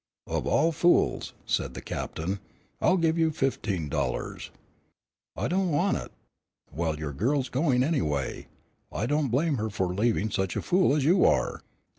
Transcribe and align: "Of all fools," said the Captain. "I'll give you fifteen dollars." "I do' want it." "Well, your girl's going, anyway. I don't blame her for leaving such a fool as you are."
"Of 0.25 0.47
all 0.47 0.71
fools," 0.71 1.33
said 1.45 1.75
the 1.75 1.79
Captain. 1.83 2.39
"I'll 2.81 2.97
give 2.97 3.19
you 3.19 3.29
fifteen 3.29 3.87
dollars." 3.87 4.49
"I 5.37 5.47
do' 5.47 5.59
want 5.59 5.97
it." 5.97 6.11
"Well, 6.71 6.97
your 6.97 7.13
girl's 7.13 7.49
going, 7.49 7.83
anyway. 7.83 8.47
I 8.91 9.05
don't 9.05 9.29
blame 9.29 9.57
her 9.57 9.69
for 9.69 9.93
leaving 9.93 10.31
such 10.31 10.55
a 10.55 10.63
fool 10.63 10.95
as 10.95 11.05
you 11.05 11.23
are." 11.25 11.61